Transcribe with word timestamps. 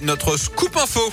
Notre 0.00 0.36
scoop 0.36 0.76
info. 0.76 1.10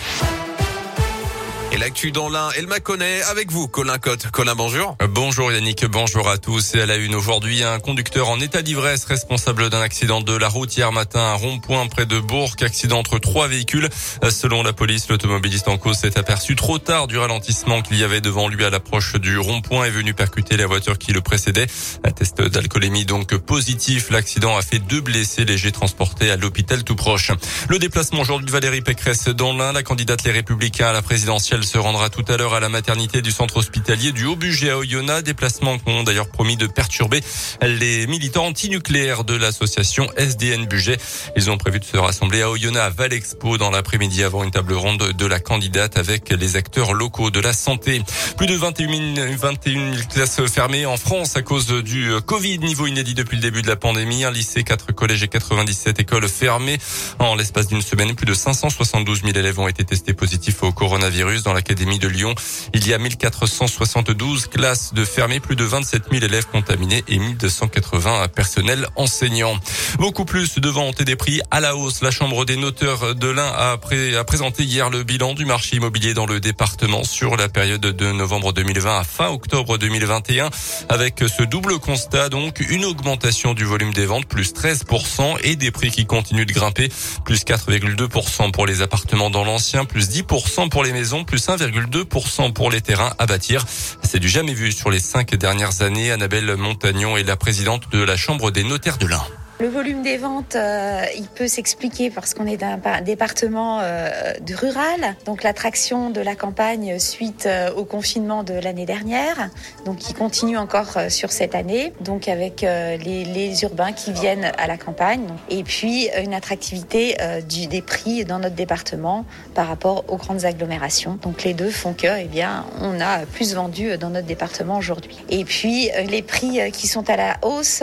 Et 1.75 1.77
l'actu 1.77 2.13
dans 2.13 2.29
l'un, 2.29 2.51
elle 2.57 2.67
m'a 2.67 2.79
connaît 2.79 3.21
avec 3.23 3.51
vous, 3.51 3.67
Colin 3.67 3.97
Cotte. 3.97 4.31
Colin, 4.31 4.55
bonjour. 4.55 4.95
Bonjour 5.09 5.51
Yannick, 5.51 5.85
bonjour 5.87 6.29
à 6.29 6.37
tous. 6.37 6.73
Et 6.73 6.79
à 6.79 6.85
la 6.85 6.95
une 6.95 7.13
aujourd'hui, 7.13 7.63
un 7.63 7.79
conducteur 7.79 8.29
en 8.29 8.39
état 8.39 8.61
d'ivresse 8.61 9.03
responsable 9.03 9.69
d'un 9.69 9.81
accident 9.81 10.21
de 10.21 10.33
la 10.33 10.47
route 10.47 10.77
hier 10.77 10.93
matin 10.93 11.19
à 11.19 11.33
rond-point 11.33 11.85
près 11.87 12.05
de 12.05 12.17
Bourg. 12.17 12.55
Accident 12.61 12.99
entre 12.99 13.19
trois 13.19 13.49
véhicules. 13.49 13.89
Selon 14.29 14.63
la 14.63 14.71
police, 14.71 15.09
l'automobiliste 15.09 15.67
en 15.67 15.77
cause 15.77 15.97
s'est 15.97 16.17
aperçu 16.17 16.55
trop 16.55 16.79
tard 16.79 17.07
du 17.07 17.17
ralentissement 17.17 17.81
qu'il 17.81 17.97
y 17.97 18.05
avait 18.05 18.21
devant 18.21 18.47
lui 18.47 18.63
à 18.63 18.69
l'approche 18.69 19.17
du 19.17 19.37
rond-point 19.37 19.83
et 19.83 19.89
venu 19.89 20.13
percuter 20.13 20.55
la 20.55 20.67
voiture 20.67 20.97
qui 20.97 21.11
le 21.11 21.19
précédait. 21.19 21.67
Un 22.05 22.11
test 22.11 22.41
d'alcoolémie 22.41 23.03
donc 23.03 23.35
positif. 23.35 24.11
L'accident 24.11 24.55
a 24.55 24.61
fait 24.61 24.79
deux 24.79 25.01
blessés 25.01 25.43
légers 25.43 25.73
transportés 25.73 26.31
à 26.31 26.37
l'hôpital 26.37 26.85
tout 26.85 26.95
proche. 26.95 27.31
Le 27.67 27.79
déplacement 27.79 28.21
aujourd'hui 28.21 28.47
de 28.47 28.51
Valérie 28.51 28.79
Pécresse 28.79 29.27
dans 29.27 29.51
l'un, 29.51 29.73
la 29.73 29.83
candidate 29.83 30.23
Les 30.23 30.31
Républicains 30.31 30.87
à 30.87 30.93
la 30.93 31.01
présidentielle 31.01 31.64
se 31.65 31.77
rendra 31.77 32.09
tout 32.09 32.25
à 32.27 32.37
l'heure 32.37 32.53
à 32.53 32.59
la 32.59 32.69
maternité 32.69 33.21
du 33.21 33.31
centre 33.31 33.57
hospitalier 33.57 34.11
du 34.11 34.25
Haut-Bugey 34.25 34.69
à 34.69 34.77
Oyonnax. 34.77 35.23
Déplacement 35.23 35.77
qu'ont 35.79 36.03
d'ailleurs 36.03 36.29
promis 36.29 36.57
de 36.57 36.67
perturber 36.67 37.21
les 37.61 38.07
militants 38.07 38.45
antinucléaires 38.45 39.23
de 39.23 39.35
l'association 39.35 40.07
SDN 40.17 40.65
Budget. 40.65 40.97
Ils 41.35 41.49
ont 41.49 41.57
prévu 41.57 41.79
de 41.79 41.85
se 41.85 41.97
rassembler 41.97 42.41
à 42.41 42.49
Oyonnax 42.51 42.85
à 42.85 42.89
Valexpo 42.89 43.57
dans 43.57 43.71
l'après-midi 43.71 44.23
avant 44.23 44.43
une 44.43 44.51
table 44.51 44.73
ronde 44.73 45.11
de 45.11 45.25
la 45.25 45.39
candidate 45.39 45.97
avec 45.97 46.29
les 46.29 46.55
acteurs 46.55 46.93
locaux 46.93 47.31
de 47.31 47.39
la 47.39 47.53
santé. 47.53 48.01
Plus 48.37 48.47
de 48.47 48.55
21 48.55 49.15
000, 49.15 49.37
21 49.37 49.93
000 49.93 50.07
classes 50.13 50.41
fermées 50.47 50.85
en 50.85 50.97
France 50.97 51.35
à 51.37 51.41
cause 51.41 51.67
du 51.67 52.11
Covid, 52.25 52.59
niveau 52.59 52.87
inédit 52.87 53.13
depuis 53.13 53.37
le 53.37 53.41
début 53.41 53.61
de 53.61 53.67
la 53.67 53.75
pandémie. 53.75 54.23
Un 54.23 54.31
lycée, 54.31 54.63
quatre 54.63 54.91
collèges 54.91 55.23
et 55.23 55.27
97 55.27 55.99
écoles 55.99 56.27
fermées. 56.27 56.77
En 57.19 57.35
l'espace 57.35 57.67
d'une 57.67 57.81
semaine, 57.81 58.15
plus 58.15 58.25
de 58.25 58.33
572 58.33 59.21
000 59.21 59.37
élèves 59.37 59.59
ont 59.59 59.67
été 59.67 59.83
testés 59.83 60.13
positifs 60.13 60.63
au 60.63 60.71
coronavirus 60.71 61.43
dans 61.45 61.53
l'Académie 61.53 61.99
de 61.99 62.07
Lyon. 62.07 62.35
Il 62.73 62.87
y 62.87 62.93
a 62.93 62.97
1472 62.97 64.47
classes 64.47 64.93
de 64.93 65.05
fermées, 65.05 65.39
plus 65.39 65.55
de 65.55 65.63
27 65.63 66.03
000 66.11 66.25
élèves 66.25 66.47
contaminés 66.51 67.03
et 67.07 67.17
1280 67.17 68.27
personnels 68.29 68.87
enseignants. 68.95 69.57
Beaucoup 69.97 70.25
plus 70.25 70.59
de 70.59 70.69
ventes 70.69 71.01
et 71.01 71.05
des 71.05 71.15
prix 71.15 71.41
à 71.51 71.59
la 71.59 71.75
hausse. 71.75 72.01
La 72.01 72.11
Chambre 72.11 72.45
des 72.45 72.57
noteurs 72.57 73.15
de 73.15 73.27
l'Ain 73.27 73.51
a, 73.55 73.73
a 73.73 74.23
présenté 74.23 74.63
hier 74.63 74.89
le 74.89 75.03
bilan 75.03 75.33
du 75.33 75.45
marché 75.45 75.77
immobilier 75.77 76.13
dans 76.13 76.25
le 76.25 76.39
département 76.39 77.03
sur 77.03 77.37
la 77.37 77.47
période 77.47 77.81
de 77.81 78.11
novembre 78.11 78.51
2020 78.51 78.99
à 78.99 79.03
fin 79.03 79.29
octobre 79.29 79.77
2021 79.77 80.49
avec 80.89 81.23
ce 81.27 81.43
double 81.43 81.79
constat 81.79 82.29
donc 82.29 82.59
une 82.69 82.85
augmentation 82.85 83.53
du 83.53 83.65
volume 83.65 83.93
des 83.93 84.05
ventes 84.05 84.25
plus 84.25 84.53
13% 84.53 85.37
et 85.43 85.55
des 85.55 85.71
prix 85.71 85.91
qui 85.91 86.05
continuent 86.05 86.45
de 86.45 86.53
grimper 86.53 86.89
plus 87.23 87.43
4,2% 87.43 88.51
pour 88.51 88.65
les 88.65 88.81
appartements 88.81 89.29
dans 89.29 89.43
l'ancien, 89.43 89.85
plus 89.85 90.09
10% 90.09 90.69
pour 90.69 90.83
les 90.83 90.93
maisons, 90.93 91.23
plus 91.23 91.34
1,2% 91.37 92.53
pour 92.53 92.71
les 92.71 92.81
terrains 92.81 93.13
à 93.19 93.25
bâtir. 93.25 93.65
C'est 94.03 94.19
du 94.19 94.29
jamais 94.29 94.53
vu 94.53 94.71
sur 94.71 94.89
les 94.89 94.99
cinq 94.99 95.35
dernières 95.35 95.81
années. 95.81 96.11
Annabelle 96.11 96.55
Montagnon 96.55 97.17
est 97.17 97.23
la 97.23 97.35
présidente 97.35 97.91
de 97.91 98.01
la 98.03 98.17
Chambre 98.17 98.51
des 98.51 98.63
notaires 98.63 98.97
de 98.97 99.07
l'Ain. 99.07 99.25
Le 99.57 99.69
volume 99.69 100.01
des 100.01 100.17
ventes, 100.17 100.57
euh, 100.57 101.05
il 101.15 101.27
peut 101.27 101.47
s'expliquer 101.47 102.09
parce 102.09 102.33
qu'on 102.33 102.45
est 102.45 102.57
d'un 102.57 102.77
département 102.99 103.79
euh, 103.81 104.33
de 104.41 104.53
rural, 104.53 105.15
donc 105.25 105.43
l'attraction 105.43 106.09
de 106.09 106.19
la 106.19 106.35
campagne 106.35 106.99
suite 106.99 107.45
euh, 107.45 107.71
au 107.71 107.85
confinement 107.85 108.43
de 108.43 108.53
l'année 108.53 108.85
dernière, 108.85 109.49
donc 109.85 109.99
qui 109.99 110.13
continue 110.13 110.57
encore 110.57 110.97
sur 111.07 111.31
cette 111.31 111.55
année, 111.55 111.93
donc 112.01 112.27
avec 112.27 112.63
les, 112.63 113.63
urbains 113.63 113.93
qui 113.93 114.11
viennent 114.11 114.51
à 114.57 114.67
la 114.67 114.75
campagne, 114.77 115.25
et 115.49 115.63
puis 115.63 116.09
une 116.21 116.33
attractivité 116.33 117.15
des 117.47 117.81
prix 117.81 118.25
dans 118.25 118.39
notre 118.39 118.55
département 118.55 119.23
par 119.53 119.67
rapport 119.67 120.03
aux 120.09 120.17
grandes 120.17 120.43
agglomérations. 120.43 121.17
Donc 121.21 121.43
les 121.43 121.53
deux 121.53 121.69
font 121.69 121.93
que, 121.93 122.19
eh 122.19 122.25
bien, 122.25 122.65
on 122.81 122.99
a 122.99 123.19
plus 123.25 123.55
vendu 123.55 123.97
dans 123.97 124.09
notre 124.09 124.27
département 124.27 124.77
aujourd'hui. 124.77 125.23
Et 125.29 125.45
puis 125.45 125.89
les 126.07 126.21
prix 126.21 126.59
qui 126.71 126.87
sont 126.87 127.09
à 127.09 127.15
la 127.15 127.37
hausse 127.43 127.81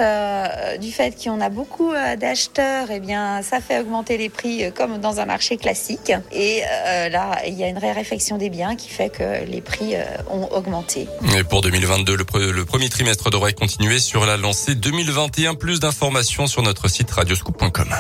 du 0.79 0.93
fait 0.93 1.15
qu'on 1.23 1.41
a 1.41 1.49
beaucoup 1.49 1.62
beaucoup 1.63 1.93
euh, 1.93 2.17
d'acheteurs, 2.17 2.89
eh 2.91 2.99
bien, 2.99 3.41
ça 3.43 3.61
fait 3.61 3.79
augmenter 3.79 4.19
les 4.19 4.29
prix 4.29 4.65
euh, 4.65 4.71
comme 4.73 4.99
dans 4.99 5.21
un 5.21 5.27
marché 5.27 5.57
classique. 5.57 6.13
Et 6.33 6.61
euh, 6.65 7.09
là, 7.09 7.39
il 7.47 7.55
y 7.55 7.63
a 7.63 7.69
une 7.69 7.79
raréfaction 7.79 8.37
des 8.37 8.51
biens 8.51 8.75
qui 8.75 8.89
fait 8.89 9.11
que 9.11 9.45
les 9.47 9.61
prix 9.61 9.95
ont 10.29 10.49
augmenté. 10.51 11.07
Et 11.39 11.45
pour 11.45 11.61
2022, 11.61 12.17
le, 12.17 12.51
le 12.51 12.65
premier 12.65 12.89
trimestre 12.89 13.31
devrait 13.31 13.53
continuer 13.53 14.01
sur 14.01 14.27
la 14.27 14.37
lancée 14.37 14.75
2021. 14.75 15.55
Plus 15.55 15.79
d'informations 15.79 16.49
sur 16.49 16.63
notre 16.63 16.89
site 16.89 17.11
radioscoop.com. 17.13 17.95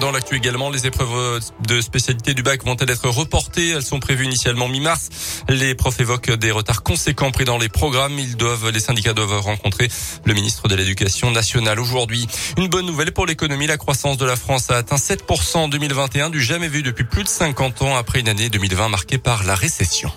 Dans 0.00 0.10
l'actu 0.10 0.36
également, 0.36 0.70
les 0.70 0.86
épreuves 0.86 1.40
de 1.66 1.80
spécialité 1.80 2.34
du 2.34 2.42
bac 2.42 2.64
vont-elles 2.64 2.90
être 2.90 3.08
reportées? 3.08 3.70
Elles 3.70 3.82
sont 3.82 4.00
prévues 4.00 4.24
initialement 4.24 4.68
mi-mars. 4.68 5.10
Les 5.48 5.74
profs 5.74 6.00
évoquent 6.00 6.32
des 6.32 6.50
retards 6.50 6.82
conséquents 6.82 7.30
pris 7.30 7.44
dans 7.44 7.58
les 7.58 7.68
programmes. 7.68 8.18
Ils 8.18 8.36
doivent, 8.36 8.70
les 8.70 8.80
syndicats 8.80 9.12
doivent 9.12 9.40
rencontrer 9.40 9.88
le 10.24 10.34
ministre 10.34 10.66
de 10.66 10.74
l'Éducation 10.74 11.30
nationale 11.30 11.78
aujourd'hui. 11.78 12.26
Une 12.56 12.68
bonne 12.68 12.86
nouvelle 12.86 13.12
pour 13.12 13.26
l'économie. 13.26 13.66
La 13.66 13.76
croissance 13.76 14.16
de 14.16 14.24
la 14.24 14.36
France 14.36 14.70
a 14.70 14.76
atteint 14.76 14.96
7% 14.96 15.56
en 15.58 15.68
2021, 15.68 16.30
du 16.30 16.42
jamais 16.42 16.68
vu 16.68 16.82
depuis 16.82 17.04
plus 17.04 17.22
de 17.22 17.28
50 17.28 17.82
ans 17.82 17.96
après 17.96 18.20
une 18.20 18.28
année 18.28 18.48
2020 18.48 18.88
marquée 18.88 19.18
par 19.18 19.44
la 19.44 19.54
récession. 19.54 20.10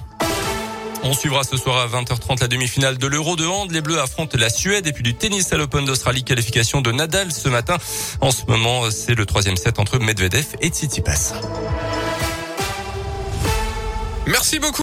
On 1.07 1.13
suivra 1.13 1.43
ce 1.43 1.55
soir 1.55 1.77
à 1.77 1.87
20h30 1.87 2.41
la 2.41 2.47
demi-finale 2.47 2.97
de 2.97 3.05
l'Euro 3.05 3.35
de 3.35 3.45
hand. 3.45 3.71
Les 3.71 3.81
Bleus 3.81 3.99
affrontent 3.99 4.35
la 4.39 4.49
Suède 4.49 4.87
et 4.87 4.91
puis 4.91 5.03
du 5.03 5.13
tennis 5.13 5.53
à 5.53 5.57
l'Open 5.57 5.85
d'Australie. 5.85 6.23
Qualification 6.23 6.81
de 6.81 6.91
Nadal 6.91 7.31
ce 7.31 7.47
matin. 7.47 7.77
En 8.21 8.31
ce 8.31 8.43
moment, 8.47 8.89
c'est 8.89 9.13
le 9.13 9.27
troisième 9.27 9.55
set 9.55 9.77
entre 9.77 9.99
Medvedev 9.99 10.47
et 10.61 10.69
Tsitsipas. 10.69 11.33
Merci 14.25 14.57
beaucoup. 14.57 14.73